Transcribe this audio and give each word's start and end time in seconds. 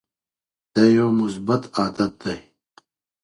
دا 0.73 0.83
یو 0.97 1.09
مثبت 1.19 1.63
عادت 1.77 2.13
دی. 2.23 2.37